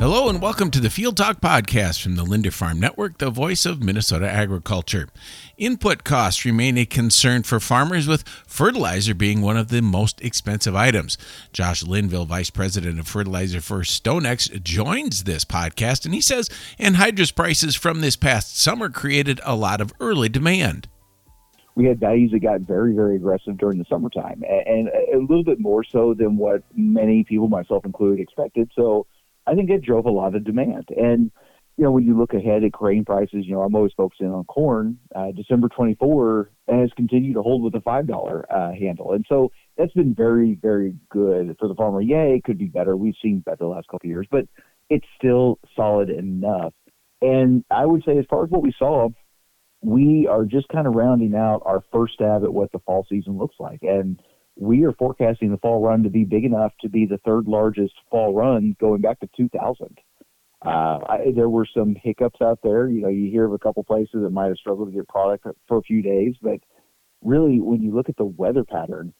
Hello 0.00 0.30
and 0.30 0.40
welcome 0.40 0.70
to 0.70 0.80
the 0.80 0.88
Field 0.88 1.18
Talk 1.18 1.42
podcast 1.42 2.00
from 2.00 2.16
the 2.16 2.24
Linder 2.24 2.50
Farm 2.50 2.80
Network, 2.80 3.18
the 3.18 3.28
voice 3.28 3.66
of 3.66 3.82
Minnesota 3.82 4.26
agriculture. 4.30 5.10
Input 5.58 6.04
costs 6.04 6.46
remain 6.46 6.78
a 6.78 6.86
concern 6.86 7.42
for 7.42 7.60
farmers, 7.60 8.08
with 8.08 8.26
fertilizer 8.46 9.14
being 9.14 9.42
one 9.42 9.58
of 9.58 9.68
the 9.68 9.82
most 9.82 10.18
expensive 10.22 10.74
items. 10.74 11.18
Josh 11.52 11.82
Linville, 11.82 12.24
Vice 12.24 12.48
President 12.48 12.98
of 12.98 13.06
Fertilizer 13.08 13.60
for 13.60 13.80
StoneX, 13.80 14.62
joins 14.62 15.24
this 15.24 15.44
podcast 15.44 16.06
and 16.06 16.14
he 16.14 16.22
says 16.22 16.48
anhydrous 16.78 17.34
prices 17.34 17.76
from 17.76 18.00
this 18.00 18.16
past 18.16 18.58
summer 18.58 18.88
created 18.88 19.38
a 19.44 19.54
lot 19.54 19.82
of 19.82 19.92
early 20.00 20.30
demand. 20.30 20.88
We 21.74 21.84
had 21.84 22.00
values 22.00 22.30
that 22.30 22.40
got 22.40 22.62
very, 22.62 22.94
very 22.94 23.16
aggressive 23.16 23.58
during 23.58 23.76
the 23.76 23.84
summertime 23.84 24.42
and 24.48 24.88
a 25.12 25.18
little 25.18 25.44
bit 25.44 25.60
more 25.60 25.84
so 25.84 26.14
than 26.14 26.38
what 26.38 26.62
many 26.74 27.22
people, 27.22 27.48
myself 27.48 27.84
included, 27.84 28.22
expected. 28.22 28.70
So 28.74 29.06
I 29.50 29.54
think 29.54 29.68
it 29.68 29.82
drove 29.82 30.06
a 30.06 30.10
lot 30.10 30.36
of 30.36 30.44
demand. 30.44 30.88
And, 30.96 31.32
you 31.76 31.84
know, 31.84 31.90
when 31.90 32.04
you 32.04 32.16
look 32.16 32.34
ahead 32.34 32.62
at 32.62 32.72
grain 32.72 33.04
prices, 33.04 33.46
you 33.46 33.52
know, 33.52 33.62
I'm 33.62 33.74
always 33.74 33.92
focusing 33.96 34.28
on 34.28 34.44
corn. 34.44 34.98
Uh, 35.14 35.32
December 35.32 35.68
24 35.68 36.50
has 36.68 36.90
continued 36.96 37.34
to 37.34 37.42
hold 37.42 37.62
with 37.64 37.74
a 37.74 37.80
$5 37.80 38.44
uh, 38.48 38.72
handle. 38.72 39.12
And 39.12 39.24
so 39.28 39.50
that's 39.76 39.92
been 39.92 40.14
very, 40.14 40.56
very 40.60 40.94
good 41.10 41.56
for 41.58 41.66
the 41.66 41.74
farmer. 41.74 42.00
Yeah, 42.00 42.22
it 42.22 42.44
could 42.44 42.58
be 42.58 42.66
better. 42.66 42.96
We've 42.96 43.14
seen 43.20 43.40
better 43.40 43.56
the 43.60 43.66
last 43.66 43.88
couple 43.88 44.06
of 44.06 44.10
years, 44.10 44.28
but 44.30 44.44
it's 44.88 45.06
still 45.16 45.58
solid 45.74 46.10
enough. 46.10 46.72
And 47.22 47.64
I 47.70 47.86
would 47.86 48.04
say, 48.04 48.18
as 48.18 48.24
far 48.30 48.44
as 48.44 48.50
what 48.50 48.62
we 48.62 48.72
saw, 48.78 49.08
we 49.82 50.28
are 50.30 50.44
just 50.44 50.68
kind 50.68 50.86
of 50.86 50.94
rounding 50.94 51.34
out 51.34 51.62
our 51.64 51.82
first 51.92 52.14
stab 52.14 52.44
at 52.44 52.52
what 52.52 52.70
the 52.72 52.78
fall 52.80 53.06
season 53.08 53.38
looks 53.38 53.56
like. 53.58 53.80
And 53.82 54.20
we 54.56 54.84
are 54.84 54.92
forecasting 54.92 55.50
the 55.50 55.58
fall 55.58 55.82
run 55.82 56.02
to 56.02 56.10
be 56.10 56.24
big 56.24 56.44
enough 56.44 56.72
to 56.80 56.88
be 56.88 57.06
the 57.06 57.18
third 57.18 57.46
largest 57.46 57.94
fall 58.10 58.34
run 58.34 58.76
going 58.80 59.00
back 59.00 59.20
to 59.20 59.28
2000. 59.36 59.98
Uh, 60.64 60.68
I, 60.68 61.18
there 61.34 61.48
were 61.48 61.66
some 61.74 61.96
hiccups 62.02 62.40
out 62.42 62.58
there. 62.62 62.88
You 62.88 63.00
know, 63.00 63.08
you 63.08 63.30
hear 63.30 63.46
of 63.46 63.52
a 63.52 63.58
couple 63.58 63.82
places 63.82 64.22
that 64.22 64.30
might 64.30 64.48
have 64.48 64.58
struggled 64.58 64.88
to 64.88 64.94
get 64.94 65.08
product 65.08 65.46
for 65.66 65.78
a 65.78 65.82
few 65.82 66.02
days, 66.02 66.34
but 66.42 66.60
really, 67.22 67.60
when 67.60 67.80
you 67.82 67.94
look 67.94 68.10
at 68.10 68.16
the 68.16 68.26
weather 68.26 68.64
pattern, 68.64 69.14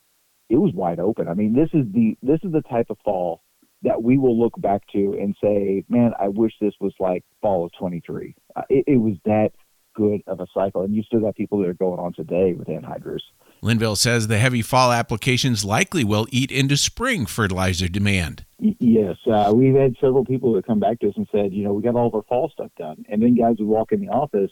it 0.51 0.57
was 0.57 0.73
wide 0.75 1.01
open. 1.01 1.29
I 1.29 1.35
mean, 1.35 1.55
this 1.55 1.71
is 1.73 1.87
the 1.93 2.17
this 2.23 2.41
is 2.43 2.53
the 2.53 2.63
type 2.63 2.87
of 2.91 2.99
fall 3.05 3.43
that 3.83 4.03
we 4.03 4.19
will 4.19 4.39
look 4.39 4.61
back 4.61 4.83
to 4.93 5.17
and 5.19 5.35
say, 5.43 5.85
"Man, 5.89 6.13
I 6.21 6.29
wish 6.29 6.53
this 6.61 6.75
was 6.81 6.93
like 7.01 7.25
fall 7.41 7.65
of 7.65 7.73
23." 7.79 8.35
Uh, 8.55 8.63
it, 8.69 8.85
it 8.87 8.97
was 8.97 9.15
that 9.25 9.53
good 10.01 10.23
of 10.27 10.41
a 10.41 10.47
cycle, 10.55 10.83
and 10.83 10.95
you 10.95 11.03
still 11.03 11.21
got 11.21 11.37
people 11.37 11.59
that 11.59 11.69
are 11.69 11.75
going 11.75 11.99
on 11.99 12.13
today 12.13 12.55
with 12.55 12.69
anhydrous. 12.69 13.21
Linville 13.63 13.97
says 13.97 14.29
the 14.29 14.39
heavy 14.39 14.63
fall 14.63 14.91
applications 14.93 15.65
likely 15.65 16.03
will 16.05 16.27
eat 16.31 16.51
into 16.51 16.77
spring 16.77 17.27
fertilizer 17.27 17.89
demand. 17.89 18.45
Yes, 18.59 19.17
uh, 19.31 19.53
we've 19.55 19.75
had 19.75 19.97
several 20.01 20.25
people 20.25 20.55
that 20.55 20.67
come 20.67 20.81
back 20.81 21.01
to 21.01 21.09
us 21.09 21.15
and 21.17 21.29
said, 21.31 21.53
you 21.53 21.65
know, 21.65 21.73
we 21.73 21.83
got 21.83 21.95
all 21.95 22.07
of 22.07 22.15
our 22.15 22.23
fall 22.23 22.51
stuff 22.51 22.71
done, 22.79 23.05
and 23.09 23.23
then 23.23 23.35
guys 23.35 23.57
would 23.59 23.69
walk 23.69 23.93
in 23.93 24.01
the 24.01 24.09
office 24.09 24.51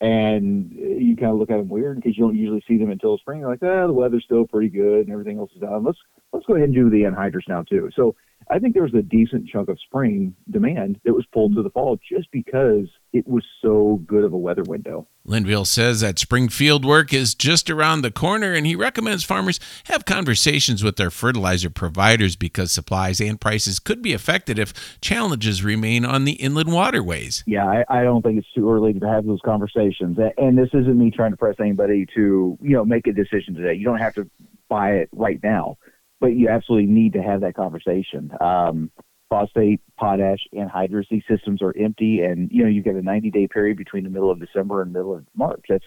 and 0.00 0.72
you 0.72 1.14
kind 1.16 1.30
of 1.30 1.38
look 1.38 1.50
at 1.50 1.58
them 1.58 1.68
weird 1.68 1.96
because 1.96 2.16
you 2.16 2.24
don't 2.24 2.36
usually 2.36 2.64
see 2.66 2.78
them 2.78 2.90
until 2.90 3.18
spring. 3.18 3.40
You're 3.40 3.50
like, 3.50 3.62
ah, 3.62 3.86
the 3.86 3.92
weather's 3.92 4.24
still 4.24 4.46
pretty 4.46 4.70
good 4.70 5.00
and 5.00 5.12
everything 5.12 5.38
else 5.38 5.50
is 5.54 5.60
done. 5.60 5.84
Let's 5.84 5.98
let's 6.32 6.46
go 6.46 6.54
ahead 6.54 6.68
and 6.68 6.74
do 6.74 6.88
the 6.88 7.02
anhydrous 7.02 7.48
now 7.48 7.62
too. 7.62 7.90
So 7.94 8.16
I 8.50 8.58
think 8.58 8.74
there 8.74 8.82
was 8.82 8.94
a 8.94 9.02
decent 9.02 9.48
chunk 9.48 9.68
of 9.68 9.78
spring 9.80 10.34
demand 10.50 11.00
that 11.04 11.14
was 11.14 11.24
pulled 11.32 11.54
to 11.54 11.62
the 11.62 11.70
fall 11.70 11.98
just 12.08 12.30
because 12.32 12.88
it 13.12 13.26
was 13.28 13.44
so 13.62 14.02
good 14.06 14.24
of 14.24 14.32
a 14.32 14.36
weather 14.36 14.64
window. 14.64 15.06
Linville 15.24 15.64
says 15.64 16.00
that 16.00 16.18
spring 16.18 16.48
field 16.48 16.84
work 16.84 17.12
is 17.12 17.34
just 17.34 17.70
around 17.70 18.02
the 18.02 18.10
corner, 18.10 18.52
and 18.52 18.66
he 18.66 18.74
recommends 18.74 19.22
farmers 19.22 19.60
have 19.84 20.04
conversations 20.04 20.82
with 20.82 20.96
their 20.96 21.10
fertilizer 21.10 21.70
providers 21.70 22.34
because 22.34 22.72
supplies 22.72 23.20
and 23.20 23.40
prices 23.40 23.78
could 23.78 24.02
be 24.02 24.12
affected 24.12 24.58
if 24.58 24.98
challenges 25.00 25.62
remain 25.62 26.04
on 26.04 26.24
the 26.24 26.32
inland 26.32 26.72
waterways. 26.72 27.44
Yeah, 27.46 27.66
I, 27.66 28.00
I 28.00 28.02
don't 28.02 28.22
think 28.22 28.38
it's 28.38 28.52
too 28.52 28.68
early 28.68 28.94
to 28.94 29.08
have 29.08 29.26
those 29.26 29.40
conversations. 29.44 30.18
And 30.38 30.58
this 30.58 30.70
isn't 30.72 30.98
me 30.98 31.12
trying 31.12 31.30
to 31.30 31.36
press 31.36 31.56
anybody 31.60 32.06
to, 32.16 32.58
you 32.60 32.70
know, 32.70 32.84
make 32.84 33.06
a 33.06 33.12
decision 33.12 33.54
today. 33.54 33.74
You 33.74 33.84
don't 33.84 34.00
have 34.00 34.14
to 34.14 34.28
buy 34.68 34.92
it 34.92 35.08
right 35.12 35.40
now 35.42 35.76
but 36.20 36.36
you 36.36 36.48
absolutely 36.48 36.90
need 36.92 37.14
to 37.14 37.22
have 37.22 37.40
that 37.40 37.54
conversation. 37.54 38.30
Um, 38.40 38.90
phosphate, 39.30 39.80
potash, 39.96 40.40
anhydrous, 40.54 41.08
these 41.10 41.22
systems 41.28 41.62
are 41.62 41.74
empty, 41.76 42.20
and 42.20 42.50
you 42.52 42.62
know 42.62 42.68
you've 42.68 42.84
got 42.84 42.94
a 42.94 43.02
90 43.02 43.30
day 43.30 43.46
period 43.46 43.76
between 43.76 44.04
the 44.04 44.10
middle 44.10 44.30
of 44.30 44.40
December 44.40 44.82
and 44.82 44.92
middle 44.92 45.14
of 45.14 45.24
March. 45.34 45.64
That's 45.68 45.84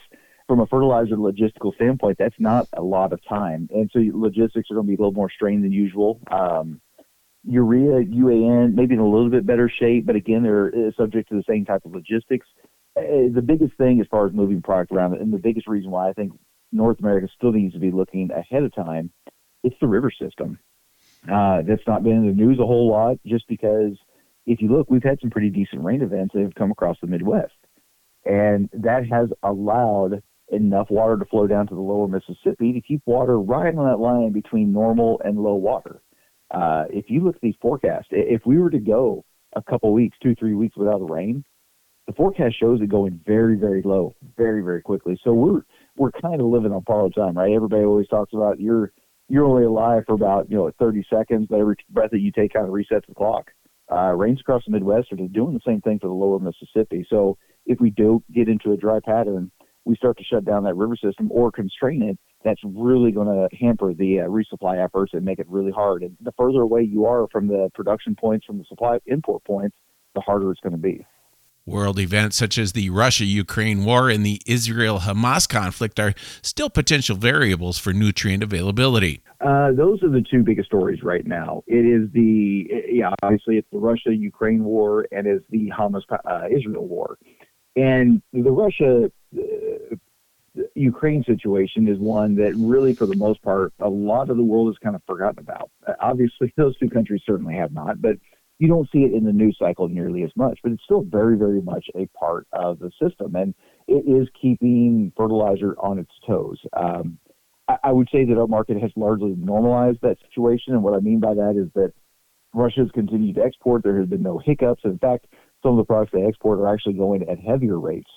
from 0.47 0.59
a 0.59 0.67
fertilizer 0.67 1.15
logistical 1.15 1.73
standpoint, 1.75 2.17
that's 2.17 2.35
not 2.39 2.67
a 2.73 2.81
lot 2.81 3.13
of 3.13 3.19
time, 3.27 3.69
and 3.73 3.89
so 3.93 3.99
logistics 4.13 4.69
are 4.71 4.75
going 4.75 4.87
to 4.87 4.89
be 4.89 4.95
a 4.95 4.97
little 4.97 5.13
more 5.13 5.29
strained 5.29 5.63
than 5.63 5.71
usual. 5.71 6.19
Um, 6.31 6.81
urea, 7.45 8.05
UAN, 8.05 8.73
maybe 8.73 8.93
in 8.93 8.99
a 8.99 9.07
little 9.07 9.29
bit 9.29 9.45
better 9.45 9.69
shape, 9.69 10.05
but 10.05 10.15
again, 10.15 10.43
they're 10.43 10.67
uh, 10.67 10.91
subject 10.97 11.29
to 11.29 11.35
the 11.35 11.43
same 11.47 11.65
type 11.65 11.85
of 11.85 11.93
logistics. 11.93 12.47
Uh, 12.97 13.27
the 13.33 13.43
biggest 13.45 13.75
thing 13.77 13.99
as 13.99 14.07
far 14.09 14.27
as 14.27 14.33
moving 14.33 14.61
product 14.61 14.91
around, 14.91 15.13
and 15.15 15.33
the 15.33 15.37
biggest 15.37 15.67
reason 15.67 15.91
why 15.91 16.09
I 16.09 16.13
think 16.13 16.31
North 16.71 16.99
America 16.99 17.27
still 17.35 17.51
needs 17.51 17.73
to 17.73 17.79
be 17.79 17.91
looking 17.91 18.29
ahead 18.31 18.63
of 18.63 18.73
time 18.73 19.11
it's 19.63 19.75
the 19.79 19.87
river 19.87 20.11
system. 20.11 20.59
Uh, 21.31 21.61
that's 21.65 21.87
not 21.87 22.03
been 22.03 22.13
in 22.13 22.27
the 22.27 22.33
news 22.33 22.59
a 22.59 22.65
whole 22.65 22.89
lot 22.89 23.17
just 23.25 23.47
because 23.47 23.97
if 24.45 24.61
you 24.61 24.69
look, 24.69 24.89
we've 24.89 25.03
had 25.03 25.19
some 25.21 25.29
pretty 25.29 25.49
decent 25.49 25.83
rain 25.83 26.01
events 26.01 26.33
that 26.33 26.41
have 26.41 26.55
come 26.55 26.71
across 26.71 26.97
the 27.01 27.07
Midwest. 27.07 27.53
And 28.25 28.69
that 28.73 29.07
has 29.09 29.29
allowed 29.41 30.21
enough 30.51 30.87
water 30.89 31.17
to 31.17 31.25
flow 31.25 31.47
down 31.47 31.67
to 31.67 31.75
the 31.75 31.81
lower 31.81 32.07
Mississippi 32.07 32.73
to 32.73 32.81
keep 32.81 33.01
water 33.05 33.39
right 33.39 33.73
on 33.73 33.85
that 33.85 33.99
line 33.99 34.31
between 34.31 34.73
normal 34.73 35.21
and 35.23 35.37
low 35.37 35.55
water. 35.55 36.01
Uh, 36.51 36.85
if 36.89 37.05
you 37.09 37.21
look 37.21 37.35
at 37.35 37.41
these 37.41 37.55
forecasts, 37.61 38.07
if 38.11 38.45
we 38.45 38.57
were 38.57 38.69
to 38.69 38.79
go 38.79 39.25
a 39.55 39.61
couple 39.61 39.91
weeks, 39.93 40.17
two, 40.21 40.35
three 40.35 40.53
weeks 40.53 40.75
without 40.75 40.99
rain, 41.09 41.43
the 42.05 42.13
forecast 42.13 42.59
shows 42.59 42.81
it 42.81 42.89
going 42.89 43.19
very, 43.25 43.55
very 43.55 43.81
low, 43.81 44.15
very, 44.37 44.61
very 44.61 44.81
quickly. 44.81 45.19
So 45.23 45.33
we're 45.33 45.61
we're 45.95 46.11
kind 46.11 46.41
of 46.41 46.47
living 46.47 46.73
on 46.73 46.81
borrowed 46.81 47.15
time, 47.15 47.37
right? 47.37 47.53
Everybody 47.53 47.83
always 47.83 48.07
talks 48.07 48.33
about 48.33 48.59
you're 48.59 48.91
you're 49.33 49.45
only 49.45 49.63
alive 49.63 50.03
for 50.05 50.13
about 50.13 50.47
you 50.51 50.55
know 50.55 50.69
30 50.77 51.03
seconds, 51.11 51.47
but 51.49 51.59
every 51.59 51.75
breath 51.89 52.11
that 52.11 52.19
you 52.19 52.31
take 52.31 52.53
kind 52.53 52.67
of 52.67 52.71
resets 52.71 53.07
the 53.07 53.15
clock. 53.15 53.49
Uh, 53.91 54.11
rains 54.11 54.39
across 54.39 54.61
the 54.63 54.71
Midwest 54.71 55.11
are 55.11 55.15
doing 55.15 55.55
the 55.55 55.59
same 55.65 55.81
thing 55.81 55.97
for 55.97 56.07
the 56.07 56.13
lower 56.13 56.37
Mississippi. 56.37 57.03
So 57.09 57.39
if 57.65 57.79
we 57.81 57.89
do 57.89 58.23
get 58.31 58.47
into 58.47 58.73
a 58.73 58.77
dry 58.77 58.99
pattern, 59.03 59.51
we 59.85 59.95
start 59.95 60.19
to 60.19 60.23
shut 60.23 60.45
down 60.45 60.63
that 60.65 60.75
river 60.75 60.95
system 60.95 61.31
or 61.31 61.51
constrain 61.51 62.03
it. 62.03 62.19
That's 62.45 62.61
really 62.63 63.11
going 63.11 63.27
to 63.27 63.55
hamper 63.57 63.95
the 63.95 64.19
uh, 64.19 64.25
resupply 64.25 64.83
efforts 64.83 65.13
and 65.15 65.25
make 65.25 65.39
it 65.39 65.49
really 65.49 65.71
hard. 65.71 66.03
And 66.03 66.15
the 66.21 66.33
further 66.37 66.61
away 66.61 66.83
you 66.83 67.05
are 67.05 67.27
from 67.31 67.47
the 67.47 67.71
production 67.73 68.15
points, 68.15 68.45
from 68.45 68.59
the 68.59 68.65
supply 68.65 68.99
import 69.07 69.43
points, 69.45 69.75
the 70.13 70.21
harder 70.21 70.51
it's 70.51 70.61
going 70.61 70.73
to 70.73 70.77
be. 70.77 71.03
World 71.65 71.97
events 71.99 72.35
such 72.35 72.57
as 72.57 72.73
the 72.73 72.89
Russia 72.89 73.23
Ukraine 73.23 73.85
war 73.85 74.09
and 74.09 74.25
the 74.25 74.41
Israel 74.45 74.99
Hamas 74.99 75.47
conflict 75.47 75.99
are 75.99 76.13
still 76.41 76.69
potential 76.69 77.15
variables 77.15 77.77
for 77.77 77.93
nutrient 77.93 78.43
availability. 78.43 79.21
Uh, 79.39 79.71
those 79.71 80.03
are 80.03 80.09
the 80.09 80.23
two 80.29 80.43
biggest 80.43 80.67
stories 80.67 81.03
right 81.03 81.25
now. 81.25 81.63
It 81.67 81.85
is 81.85 82.11
the, 82.11 82.67
yeah, 82.89 83.13
obviously 83.23 83.57
it's 83.57 83.67
the 83.71 83.79
Russia 83.79 84.13
Ukraine 84.13 84.63
war 84.63 85.05
and 85.11 85.25
it's 85.25 85.45
the 85.49 85.71
Hamas 85.71 86.03
uh, 86.11 86.47
Israel 86.51 86.85
war. 86.85 87.17
And 87.75 88.21
the 88.33 88.51
Russia 88.51 89.09
uh, 89.35 89.95
Ukraine 90.75 91.23
situation 91.23 91.87
is 91.87 91.97
one 91.97 92.35
that 92.35 92.53
really, 92.55 92.93
for 92.93 93.05
the 93.05 93.15
most 93.15 93.41
part, 93.41 93.73
a 93.79 93.89
lot 93.89 94.29
of 94.29 94.37
the 94.37 94.43
world 94.43 94.67
has 94.67 94.77
kind 94.77 94.95
of 94.95 95.01
forgotten 95.07 95.39
about. 95.39 95.71
Uh, 95.87 95.93
obviously, 95.99 96.53
those 96.57 96.77
two 96.77 96.89
countries 96.89 97.21
certainly 97.25 97.55
have 97.55 97.71
not, 97.71 98.01
but 98.01 98.17
you 98.63 98.69
don't 98.69 98.89
see 98.93 98.99
it 98.99 99.11
in 99.11 99.25
the 99.25 99.33
news 99.33 99.57
cycle 99.59 99.89
nearly 99.89 100.23
as 100.23 100.31
much, 100.37 100.57
but 100.63 100.71
it's 100.71 100.85
still 100.85 101.01
very, 101.01 101.37
very 101.37 101.61
much 101.61 101.85
a 101.95 102.05
part 102.17 102.47
of 102.53 102.79
the 102.79 102.91
system, 103.01 103.35
and 103.35 103.53
it 103.89 104.05
is 104.07 104.29
keeping 104.41 105.11
fertilizer 105.17 105.75
on 105.79 105.99
its 105.99 106.11
toes. 106.25 106.57
Um, 106.71 107.17
I, 107.67 107.75
I 107.83 107.91
would 107.91 108.07
say 108.09 108.23
that 108.23 108.37
our 108.37 108.47
market 108.47 108.81
has 108.81 108.89
largely 108.95 109.35
normalized 109.37 109.97
that 110.03 110.15
situation, 110.29 110.75
and 110.75 110.81
what 110.81 110.93
I 110.93 111.01
mean 111.01 111.19
by 111.19 111.33
that 111.33 111.61
is 111.61 111.73
that 111.73 111.91
Russia 112.53 112.79
has 112.79 112.91
continued 112.91 113.35
to 113.35 113.43
export. 113.43 113.83
There 113.83 113.99
has 113.99 114.07
been 114.07 114.23
no 114.23 114.37
hiccups. 114.37 114.83
In 114.85 114.97
fact, 114.97 115.27
some 115.61 115.71
of 115.71 115.77
the 115.77 115.83
products 115.83 116.13
they 116.13 116.25
export 116.25 116.59
are 116.59 116.73
actually 116.73 116.93
going 116.93 117.27
at 117.29 117.39
heavier 117.39 117.77
rates 117.77 118.09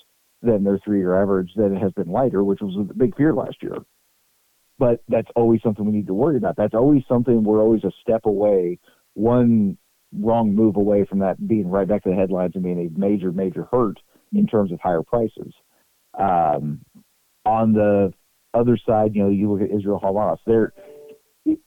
than 0.42 0.62
their 0.62 0.78
three-year 0.78 1.20
average. 1.20 1.50
Than 1.56 1.74
it 1.74 1.82
has 1.82 1.90
been 1.90 2.06
lighter, 2.06 2.44
which 2.44 2.60
was 2.60 2.76
a 2.88 2.94
big 2.94 3.16
fear 3.16 3.34
last 3.34 3.56
year. 3.62 3.78
But 4.78 5.02
that's 5.08 5.30
always 5.34 5.60
something 5.62 5.84
we 5.84 5.90
need 5.90 6.06
to 6.06 6.14
worry 6.14 6.36
about. 6.36 6.56
That's 6.56 6.74
always 6.74 7.02
something 7.08 7.42
we're 7.42 7.62
always 7.62 7.82
a 7.82 7.90
step 8.00 8.26
away, 8.26 8.78
one 9.14 9.78
wrong 10.20 10.54
move 10.54 10.76
away 10.76 11.04
from 11.04 11.20
that 11.20 11.46
being 11.46 11.68
right 11.68 11.88
back 11.88 12.02
to 12.04 12.10
the 12.10 12.16
headlines 12.16 12.52
and 12.54 12.64
being 12.64 12.86
a 12.86 12.98
major, 12.98 13.32
major 13.32 13.66
hurt 13.70 13.98
in 14.32 14.46
terms 14.46 14.72
of 14.72 14.80
higher 14.80 15.02
prices. 15.02 15.52
Um, 16.18 16.80
on 17.44 17.72
the 17.72 18.12
other 18.54 18.78
side, 18.84 19.14
you 19.14 19.22
know, 19.22 19.30
you 19.30 19.50
look 19.50 19.62
at 19.62 19.74
Israel 19.74 20.00
Hamas, 20.02 20.38
they're 20.46 20.72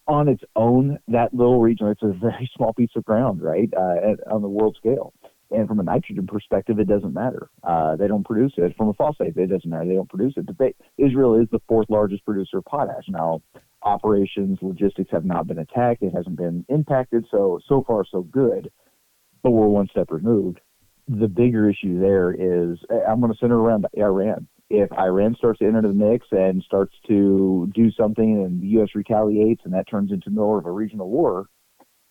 on 0.07 0.27
its 0.27 0.43
own, 0.55 0.99
that 1.07 1.33
little 1.33 1.61
region, 1.61 1.87
it's 1.87 2.03
a 2.03 2.11
very 2.11 2.49
small 2.57 2.73
piece 2.73 2.89
of 2.95 3.05
ground, 3.05 3.41
right, 3.41 3.69
uh, 3.75 4.11
at, 4.11 4.31
on 4.31 4.41
the 4.41 4.49
world 4.49 4.75
scale. 4.77 5.13
And 5.51 5.67
from 5.67 5.79
a 5.79 5.83
nitrogen 5.83 6.27
perspective, 6.27 6.79
it 6.79 6.87
doesn't 6.87 7.13
matter. 7.13 7.49
Uh, 7.63 7.95
they 7.95 8.07
don't 8.07 8.25
produce 8.25 8.53
it. 8.57 8.75
From 8.77 8.89
a 8.89 8.93
phosphate, 8.93 9.35
it 9.35 9.47
doesn't 9.47 9.69
matter. 9.69 9.85
They 9.85 9.95
don't 9.95 10.09
produce 10.09 10.33
it. 10.37 10.45
But 10.45 10.57
they, 10.59 10.75
Israel 11.03 11.41
is 11.41 11.47
the 11.51 11.59
fourth 11.67 11.89
largest 11.89 12.23
producer 12.23 12.59
of 12.59 12.65
potash. 12.65 13.05
Now, 13.07 13.41
operations, 13.83 14.59
logistics 14.61 15.11
have 15.11 15.25
not 15.25 15.47
been 15.47 15.59
attacked. 15.59 16.03
It 16.03 16.13
hasn't 16.15 16.37
been 16.37 16.65
impacted. 16.69 17.25
So, 17.31 17.59
so 17.67 17.83
far, 17.87 18.03
so 18.09 18.21
good. 18.21 18.69
but 19.43 19.51
we're 19.51 19.67
one 19.67 19.87
step 19.89 20.11
removed. 20.11 20.59
The 21.07 21.27
bigger 21.27 21.69
issue 21.69 21.99
there 21.99 22.31
is 22.31 22.77
I'm 23.07 23.19
going 23.19 23.31
to 23.33 23.37
center 23.39 23.57
around 23.57 23.87
Iran. 23.97 24.47
If 24.69 24.91
Iran 24.91 25.35
starts 25.35 25.59
to 25.59 25.65
enter 25.65 25.81
the 25.81 25.87
mix 25.89 26.27
and 26.31 26.61
starts 26.61 26.93
to 27.07 27.71
do 27.73 27.89
something 27.91 28.43
and 28.45 28.61
the 28.61 28.67
U.S. 28.77 28.89
retaliates 28.93 29.61
and 29.65 29.73
that 29.73 29.89
turns 29.89 30.11
into 30.11 30.29
more 30.29 30.59
of 30.59 30.67
a 30.67 30.71
regional 30.71 31.09
war, 31.09 31.47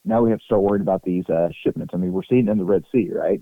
now 0.04 0.22
we 0.22 0.30
have 0.30 0.40
to 0.40 0.44
start 0.44 0.62
worrying 0.62 0.82
about 0.82 1.04
these 1.04 1.28
uh, 1.28 1.48
shipments. 1.62 1.92
I 1.94 1.98
mean, 1.98 2.12
we're 2.12 2.22
seeing 2.28 2.48
it 2.48 2.50
in 2.50 2.58
the 2.58 2.64
Red 2.64 2.84
Sea, 2.90 3.10
right? 3.12 3.40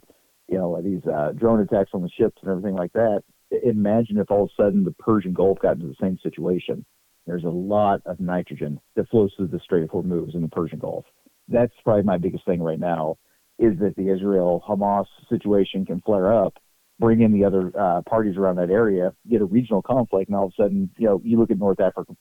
You 0.49 0.58
know, 0.58 0.81
these 0.82 1.00
uh, 1.06 1.32
drone 1.32 1.61
attacks 1.61 1.90
on 1.94 2.02
the 2.02 2.11
ships 2.11 2.37
and 2.43 2.50
everything 2.50 2.75
like 2.75 2.93
that. 2.93 3.23
Imagine 3.64 4.19
if 4.19 4.31
all 4.31 4.44
of 4.44 4.50
a 4.58 4.62
sudden 4.62 4.84
the 4.84 4.93
Persian 4.93 5.32
Gulf 5.32 5.61
got 5.61 5.76
into 5.76 5.87
the 5.87 5.94
same 6.00 6.19
situation. 6.23 6.84
There's 7.26 7.44
a 7.44 7.49
lot 7.49 8.02
of 8.06 8.20
nitrogen 8.20 8.81
that 8.94 9.08
flows 9.08 9.32
through 9.37 9.49
the 9.49 9.61
Strait 9.61 9.82
of 9.82 9.90
Hormuz 9.90 10.34
in 10.34 10.43
the 10.43 10.49
Persian 10.49 10.78
Gulf. 10.78 11.05
That's 11.49 11.73
probably 11.84 12.02
my 12.02 12.19
biggest 12.19 12.44
thing 12.44 12.62
right 12.62 12.78
now 12.78 13.19
is 13.58 13.78
that 13.81 13.96
the 13.96 14.11
Israel 14.11 14.62
Hamas 14.69 15.06
situation 15.28 15.87
can 15.87 16.00
flare 16.02 16.32
up, 16.32 16.55
bring 16.99 17.23
in 17.23 17.32
the 17.32 17.44
other 17.44 17.73
uh, 17.78 18.02
parties 18.02 18.37
around 18.37 18.56
that 18.56 18.70
area, 18.70 19.12
get 19.31 19.40
a 19.40 19.46
regional 19.46 19.82
conflict, 19.82 20.28
and 20.28 20.37
all 20.37 20.46
of 20.46 20.52
a 20.58 20.62
sudden, 20.62 20.90
you 20.99 21.06
know, 21.06 21.20
you 21.25 21.38
look 21.38 21.50
at 21.50 21.58
North 21.58 21.81
Africa, 21.81 22.14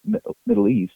Middle 0.46 0.70
East, 0.70 0.94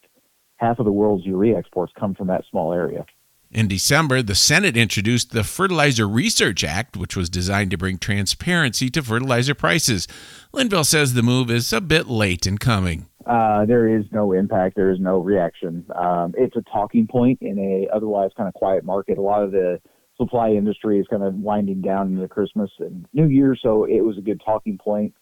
half 0.58 0.80
of 0.80 0.86
the 0.86 0.92
world's 0.92 1.26
urea 1.26 1.58
exports 1.58 1.92
come 2.00 2.16
from 2.16 2.28
that 2.28 2.44
small 2.50 2.74
area. 2.74 3.06
In 3.52 3.68
December, 3.68 4.22
the 4.22 4.36
Senate 4.36 4.78
introduced 4.78 5.32
the 5.32 5.44
Fertilizer 5.44 6.08
Research 6.08 6.64
Act, 6.64 6.96
which 6.96 7.18
was 7.18 7.30
designed 7.30 7.72
to 7.72 7.78
bring 7.78 7.98
transparency 7.98 8.90
to 8.92 9.02
fertilizer 9.02 9.56
prices. 9.56 10.08
Linville 10.54 10.84
says 10.84 11.16
the 11.16 11.24
move 11.24 11.50
is 11.50 11.74
a 11.74 11.82
bit 11.82 12.08
late 12.08 12.46
in 12.46 12.60
coming. 12.60 13.09
Uh, 13.26 13.66
there 13.66 13.88
is 13.88 14.06
no 14.12 14.32
impact. 14.32 14.76
There 14.76 14.92
is 14.92 15.00
no 15.00 15.20
reaction. 15.20 15.86
Um, 15.96 16.34
it's 16.38 16.56
a 16.56 16.62
talking 16.72 17.06
point 17.08 17.40
in 17.42 17.60
a 17.60 17.96
otherwise 17.96 18.32
kind 18.36 18.48
of 18.48 18.54
quiet 18.54 18.84
market. 18.86 19.18
A 19.18 19.22
lot 19.22 19.44
of 19.44 19.52
the 19.52 19.80
supply 20.18 20.50
industry 20.50 21.00
is 21.00 21.08
kind 21.10 21.24
of 21.24 21.36
winding 21.36 21.82
down 21.82 22.14
into 22.14 22.28
Christmas 22.28 22.70
and 22.80 23.06
New 23.14 23.28
Year, 23.28 23.56
so 23.62 23.86
it 23.86 24.02
was 24.02 24.18
a 24.18 24.22
good 24.22 24.42
talking 24.44 24.78
point. 24.78 25.14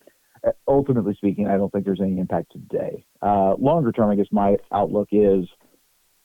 Uh, 0.45 0.51
ultimately 0.67 1.15
speaking, 1.15 1.47
I 1.47 1.57
don't 1.57 1.71
think 1.71 1.85
there's 1.85 2.01
any 2.01 2.19
impact 2.19 2.51
today. 2.51 3.05
Uh, 3.21 3.55
longer 3.55 3.91
term, 3.91 4.09
I 4.09 4.15
guess 4.15 4.27
my 4.31 4.57
outlook 4.71 5.09
is 5.11 5.45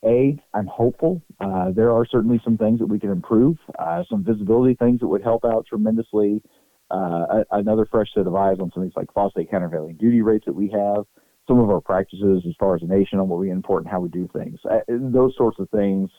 a, 0.05 0.39
I'm 0.53 0.67
hopeful. 0.67 1.23
Uh, 1.41 1.71
there 1.71 1.93
are 1.93 2.05
certainly 2.07 2.41
some 2.45 2.59
things 2.59 2.79
that 2.81 2.87
we 2.87 2.99
can 2.99 3.11
improve, 3.11 3.57
uh, 3.79 4.03
some 4.11 4.25
visibility 4.25 4.75
things 4.75 5.01
that 5.01 5.09
would 5.09 5.23
help 5.23 5.45
out 5.45 5.67
tremendously. 5.67 6.43
Another 6.91 7.87
fresh 7.91 8.09
set 8.15 8.27
of 8.27 8.35
eyes 8.35 8.57
on 8.61 8.71
some 8.75 8.83
things 8.83 8.93
like 8.97 9.13
phosphate 9.15 9.51
countervailing 9.51 9.97
duty 9.97 10.21
rates 10.21 10.45
that 10.45 10.55
we 10.55 10.69
have, 10.69 11.05
some 11.49 11.59
of 11.59 11.71
our 11.71 11.81
practices 11.81 12.45
as 12.47 12.55
far 12.59 12.75
as 12.75 12.83
a 12.83 12.87
nation 12.87 13.19
on 13.19 13.29
what 13.29 13.39
we 13.39 13.51
import 13.51 13.83
and 13.83 13.91
how 13.91 14.01
we 14.01 14.09
do 14.09 14.29
things. 14.33 14.59
Uh, 14.71 14.81
those 14.89 15.35
sorts 15.37 15.59
of 15.59 15.69
things 15.71 16.11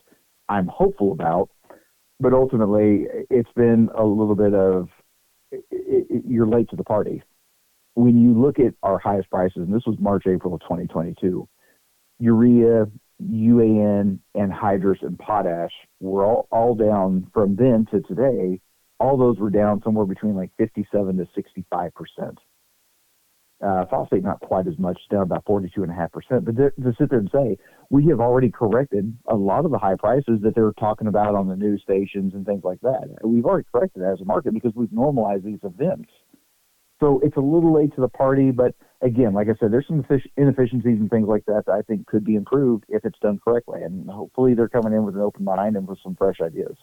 I'm 0.50 0.68
hopeful 0.68 1.12
about. 1.12 1.50
But 2.20 2.34
ultimately, 2.34 3.06
it's 3.30 3.52
been 3.56 3.90
a 3.98 4.04
little 4.04 4.36
bit 4.36 4.54
of 4.54 4.88
it, 5.52 5.66
it, 5.72 6.24
you're 6.28 6.48
late 6.48 6.70
to 6.70 6.76
the 6.76 6.84
party. 6.84 7.22
When 7.96 8.22
you 8.22 8.40
look 8.40 8.60
at 8.60 8.74
our 8.82 8.98
highest 8.98 9.30
prices, 9.30 9.58
and 9.58 9.74
this 9.74 9.84
was 9.86 9.98
March, 10.00 10.24
April 10.28 10.54
of 10.54 10.62
2022, 10.62 11.48
urea, 12.20 12.86
UAN 13.22 14.20
anhydrous 14.36 15.02
and 15.02 15.18
potash 15.20 15.72
were 16.00 16.26
all, 16.26 16.48
all 16.52 16.76
down 16.76 17.28
from 17.34 17.56
then 17.56 17.86
to 17.92 18.02
today. 18.02 18.60
All 19.00 19.18
those 19.18 19.38
were 19.38 19.50
down 19.50 19.82
somewhere 19.84 20.06
between 20.06 20.36
like 20.36 20.52
57 20.58 21.18
to 21.18 21.28
65 21.36 21.92
percent. 21.94 22.40
Uh, 23.64 23.86
phosphate 23.86 24.24
not 24.24 24.42
quite 24.42 24.68
as 24.68 24.78
much, 24.78 25.00
down 25.10 25.22
about 25.22 25.46
42.5 25.46 26.12
percent. 26.12 26.46
But 26.46 26.58
to, 26.58 26.72
to 26.72 26.94
sit 27.00 27.10
there 27.10 27.20
and 27.20 27.30
say 27.32 27.58
we 27.90 28.08
have 28.08 28.20
already 28.20 28.50
corrected 28.50 29.16
a 29.28 29.36
lot 29.36 29.66
of 29.66 29.72
the 29.72 29.78
high 29.78 29.96
prices 29.96 30.40
that 30.42 30.54
they're 30.56 30.74
talking 30.80 31.08
about 31.08 31.36
on 31.36 31.48
the 31.48 31.56
news 31.56 31.82
stations 31.84 32.34
and 32.34 32.46
things 32.46 32.64
like 32.64 32.82
that. 32.82 33.08
We've 33.24 33.46
already 33.46 33.68
corrected 33.72 34.02
that 34.02 34.14
as 34.14 34.22
a 34.22 34.26
market 34.26 34.54
because 34.54 34.74
we've 34.76 34.92
normalized 34.92 35.46
these 35.46 35.60
events. 35.64 36.10
So 37.00 37.20
it's 37.24 37.38
a 37.38 37.42
little 37.42 37.74
late 37.74 37.94
to 37.96 38.02
the 38.02 38.08
party, 38.08 38.52
but 38.52 38.76
again, 39.02 39.34
like 39.34 39.48
I 39.48 39.56
said, 39.60 39.72
there's 39.72 39.88
some 39.88 40.06
inefficiencies 40.38 41.00
and 41.00 41.10
things 41.10 41.28
like 41.28 41.46
that 41.46 41.64
that 41.66 41.74
I 41.74 41.82
think 41.82 42.08
could 42.08 42.24
be 42.24 42.36
improved 42.36 42.86
if 42.88 43.04
it's 43.06 43.20
done 43.20 43.40
correctly. 43.44 43.82
And 43.84 44.10
hopefully 44.10 44.54
they're 44.54 44.70
coming 44.70 44.94
in 44.94 45.04
with 45.04 45.16
an 45.16 45.22
open 45.22 45.44
mind 45.44 45.76
and 45.76 45.88
with 45.88 46.00
some 46.02 46.16
fresh 46.16 46.38
ideas. 46.42 46.76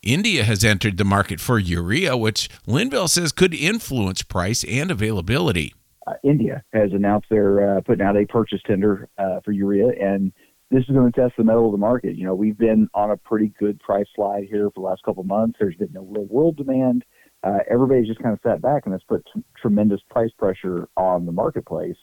India 0.00 0.44
has 0.44 0.64
entered 0.64 0.96
the 0.96 1.04
market 1.04 1.40
for 1.40 1.58
urea, 1.58 2.16
which 2.16 2.48
Linville 2.66 3.08
says 3.08 3.32
could 3.32 3.52
influence 3.52 4.22
price 4.22 4.64
and 4.64 4.90
availability. 4.90 5.74
Uh, 6.08 6.14
India 6.24 6.62
has 6.72 6.92
announced 6.92 7.26
they're 7.30 7.78
uh, 7.78 7.80
putting 7.82 8.06
out 8.06 8.16
a 8.16 8.26
purchase 8.26 8.60
tender 8.66 9.08
uh, 9.18 9.40
for 9.44 9.52
urea, 9.52 9.88
and 10.00 10.32
this 10.70 10.84
is 10.84 10.94
going 10.94 11.10
to 11.10 11.20
test 11.20 11.34
the 11.36 11.44
mettle 11.44 11.66
of 11.66 11.72
the 11.72 11.78
market. 11.78 12.16
You 12.16 12.24
know, 12.24 12.34
we've 12.34 12.58
been 12.58 12.88
on 12.94 13.10
a 13.10 13.16
pretty 13.16 13.52
good 13.58 13.80
price 13.80 14.06
slide 14.14 14.44
here 14.48 14.70
for 14.70 14.80
the 14.80 14.86
last 14.86 15.02
couple 15.02 15.22
of 15.22 15.26
months. 15.26 15.56
There's 15.58 15.76
been 15.76 15.92
no 15.92 16.02
real 16.02 16.26
world 16.26 16.56
demand 16.56 17.04
uh, 17.42 17.58
everybody's 17.70 18.06
just 18.06 18.22
kind 18.22 18.32
of 18.32 18.40
sat 18.42 18.60
back 18.60 18.82
and 18.84 18.92
has 18.92 19.02
put 19.08 19.24
t- 19.32 19.42
tremendous 19.60 20.00
price 20.10 20.30
pressure 20.38 20.88
on 20.96 21.26
the 21.26 21.32
marketplace. 21.32 21.96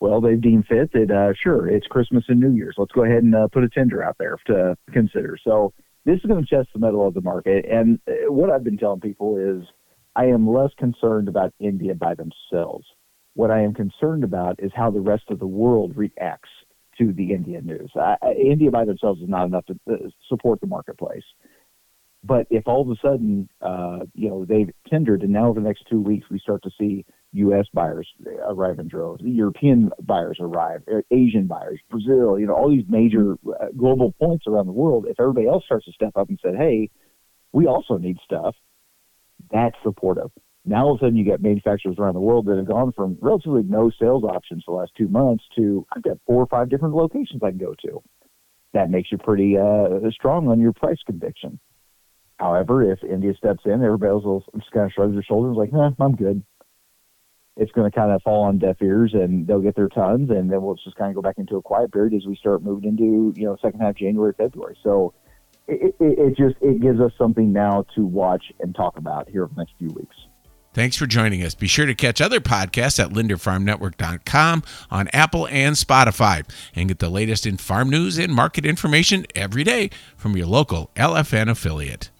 Well, 0.00 0.20
they've 0.20 0.40
deemed 0.40 0.66
fit 0.66 0.92
that 0.92 1.10
uh, 1.10 1.34
sure 1.42 1.68
it's 1.68 1.86
Christmas 1.86 2.24
and 2.28 2.40
New 2.40 2.54
Year's. 2.54 2.76
Let's 2.78 2.92
go 2.92 3.04
ahead 3.04 3.24
and 3.24 3.34
uh, 3.34 3.48
put 3.48 3.64
a 3.64 3.68
tender 3.68 4.02
out 4.02 4.16
there 4.18 4.36
to 4.46 4.76
consider. 4.92 5.36
So 5.42 5.74
this 6.04 6.16
is 6.16 6.26
going 6.26 6.44
to 6.44 6.56
test 6.56 6.68
the 6.72 6.78
mettle 6.78 7.06
of 7.06 7.14
the 7.14 7.20
market. 7.20 7.66
And 7.70 7.98
uh, 8.08 8.32
what 8.32 8.50
I've 8.50 8.64
been 8.64 8.78
telling 8.78 9.00
people 9.00 9.36
is 9.36 9.68
I 10.16 10.26
am 10.26 10.48
less 10.48 10.70
concerned 10.78 11.28
about 11.28 11.52
India 11.58 11.94
by 11.94 12.14
themselves. 12.14 12.86
What 13.38 13.52
I 13.52 13.60
am 13.60 13.72
concerned 13.72 14.24
about 14.24 14.56
is 14.58 14.72
how 14.74 14.90
the 14.90 14.98
rest 14.98 15.30
of 15.30 15.38
the 15.38 15.46
world 15.46 15.96
reacts 15.96 16.48
to 16.98 17.12
the 17.12 17.32
India 17.32 17.60
news. 17.60 17.88
India 18.36 18.68
by 18.72 18.84
themselves 18.84 19.22
is 19.22 19.28
not 19.28 19.46
enough 19.46 19.64
to 19.66 19.78
uh, 19.88 19.94
support 20.28 20.60
the 20.60 20.66
marketplace. 20.66 21.22
But 22.24 22.48
if 22.50 22.66
all 22.66 22.82
of 22.82 22.90
a 22.90 22.96
sudden, 23.00 23.48
uh, 23.62 24.00
you 24.12 24.28
know, 24.28 24.44
they've 24.44 24.72
tendered, 24.90 25.22
and 25.22 25.32
now 25.32 25.46
over 25.46 25.60
the 25.60 25.66
next 25.68 25.84
two 25.88 26.00
weeks, 26.00 26.26
we 26.28 26.40
start 26.40 26.64
to 26.64 26.70
see 26.80 27.04
U.S. 27.34 27.66
buyers 27.72 28.08
arrive 28.44 28.80
in 28.80 28.88
droves, 28.88 29.22
European 29.24 29.92
buyers 30.02 30.38
arrive, 30.40 30.82
uh, 30.92 31.02
Asian 31.12 31.46
buyers, 31.46 31.78
Brazil, 31.88 32.40
you 32.40 32.46
know, 32.48 32.54
all 32.54 32.68
these 32.68 32.86
major 32.88 33.34
uh, 33.34 33.66
global 33.76 34.10
points 34.20 34.48
around 34.48 34.66
the 34.66 34.72
world. 34.72 35.06
If 35.08 35.20
everybody 35.20 35.46
else 35.46 35.62
starts 35.64 35.84
to 35.84 35.92
step 35.92 36.16
up 36.16 36.28
and 36.28 36.40
said, 36.42 36.56
"Hey, 36.56 36.90
we 37.52 37.68
also 37.68 37.98
need 37.98 38.16
stuff," 38.24 38.56
that's 39.48 39.76
supportive. 39.84 40.32
Now 40.68 40.84
all 40.84 40.94
of 40.94 41.00
a 41.00 41.06
sudden, 41.06 41.16
you 41.16 41.24
get 41.24 41.40
manufacturers 41.40 41.96
around 41.98 42.14
the 42.14 42.20
world 42.20 42.44
that 42.46 42.56
have 42.56 42.68
gone 42.68 42.92
from 42.92 43.16
relatively 43.22 43.62
no 43.62 43.90
sales 43.98 44.22
options 44.22 44.64
the 44.66 44.72
last 44.72 44.92
two 44.96 45.08
months 45.08 45.44
to 45.56 45.86
I've 45.96 46.02
got 46.02 46.18
four 46.26 46.42
or 46.42 46.46
five 46.46 46.68
different 46.68 46.94
locations 46.94 47.42
I 47.42 47.50
can 47.50 47.58
go 47.58 47.74
to. 47.86 48.02
That 48.74 48.90
makes 48.90 49.10
you 49.10 49.16
pretty 49.16 49.56
uh, 49.56 50.10
strong 50.10 50.48
on 50.48 50.60
your 50.60 50.74
price 50.74 50.98
conviction. 51.06 51.58
However, 52.38 52.92
if 52.92 53.02
India 53.02 53.32
steps 53.36 53.62
in, 53.64 53.82
everybody 53.82 54.10
else 54.10 54.24
will 54.24 54.44
just 54.56 54.70
kind 54.70 54.84
of 54.84 54.92
shrug 54.92 55.14
their 55.14 55.22
shoulders 55.22 55.56
like, 55.56 55.72
nah, 55.72 55.90
I'm 55.98 56.14
good. 56.14 56.42
It's 57.56 57.72
going 57.72 57.90
to 57.90 57.96
kind 57.96 58.12
of 58.12 58.22
fall 58.22 58.44
on 58.44 58.58
deaf 58.58 58.76
ears 58.82 59.12
and 59.14 59.46
they'll 59.46 59.62
get 59.62 59.74
their 59.74 59.88
tons 59.88 60.28
and 60.30 60.52
then 60.52 60.62
we'll 60.62 60.76
just 60.76 60.96
kind 60.96 61.08
of 61.08 61.16
go 61.16 61.22
back 61.22 61.38
into 61.38 61.56
a 61.56 61.62
quiet 61.62 61.92
period 61.92 62.14
as 62.14 62.26
we 62.26 62.36
start 62.36 62.62
moving 62.62 62.90
into, 62.90 63.32
you 63.40 63.46
know, 63.46 63.56
second 63.60 63.80
half 63.80 63.96
January, 63.96 64.34
February. 64.36 64.78
So 64.84 65.14
it, 65.66 65.96
it, 65.98 66.18
it 66.18 66.36
just, 66.36 66.56
it 66.60 66.80
gives 66.80 67.00
us 67.00 67.10
something 67.18 67.52
now 67.52 67.86
to 67.96 68.04
watch 68.04 68.52
and 68.60 68.74
talk 68.74 68.98
about 68.98 69.28
here 69.30 69.44
over 69.44 69.54
the 69.54 69.62
next 69.62 69.72
few 69.78 69.88
weeks. 69.88 70.14
Thanks 70.78 70.94
for 70.94 71.08
joining 71.08 71.42
us. 71.42 71.56
Be 71.56 71.66
sure 71.66 71.86
to 71.86 71.94
catch 71.96 72.20
other 72.20 72.38
podcasts 72.38 73.02
at 73.02 73.10
linderfarmnetwork.com 73.10 74.62
on 74.92 75.08
Apple 75.12 75.48
and 75.48 75.74
Spotify 75.74 76.48
and 76.72 76.86
get 76.86 77.00
the 77.00 77.08
latest 77.08 77.46
in 77.46 77.56
farm 77.56 77.90
news 77.90 78.16
and 78.16 78.32
market 78.32 78.64
information 78.64 79.26
every 79.34 79.64
day 79.64 79.90
from 80.16 80.36
your 80.36 80.46
local 80.46 80.92
LFN 80.94 81.50
affiliate. 81.50 82.10